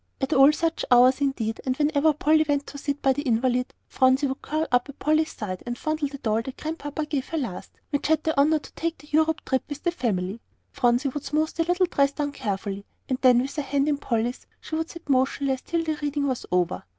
At 0.19 0.33
all 0.33 0.51
such 0.51 0.83
hours, 0.89 1.21
indeed, 1.21 1.61
and 1.63 1.77
whenever 1.77 2.11
Polly 2.13 2.43
went 2.49 2.65
to 2.65 2.79
sit 2.79 3.03
by 3.03 3.13
the 3.13 3.21
invalid, 3.21 3.71
Phronsie 3.87 4.25
would 4.25 4.41
curl 4.41 4.65
up 4.71 4.89
at 4.89 4.97
Polly's 4.97 5.31
side, 5.31 5.61
and 5.63 5.77
fondle 5.77 6.07
the 6.07 6.17
doll 6.17 6.41
that 6.41 6.57
Grandpapa 6.57 7.05
gave 7.05 7.27
her 7.29 7.37
last, 7.37 7.69
which 7.91 8.07
had 8.07 8.23
the 8.23 8.35
honour 8.35 8.57
to 8.57 8.73
take 8.73 8.97
the 8.97 9.09
European 9.11 9.37
trip 9.45 9.63
with 9.69 9.83
the 9.83 9.91
family. 9.91 10.39
Phronsie 10.71 11.09
would 11.09 11.23
smooth 11.23 11.51
the 11.53 11.65
little 11.65 11.85
dress 11.85 12.13
down 12.13 12.31
carefully, 12.31 12.83
and 13.09 13.19
then 13.21 13.43
with 13.43 13.55
her 13.57 13.61
hand 13.61 13.87
in 13.87 13.99
Polly's, 13.99 14.47
she 14.59 14.73
would 14.73 14.89
sit 14.89 15.07
motionless 15.07 15.61
till 15.61 15.83
the 15.83 15.95
reading 16.01 16.25
was 16.25 16.47
over. 16.51 16.83